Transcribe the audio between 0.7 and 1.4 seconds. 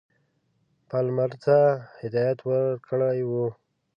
پالمر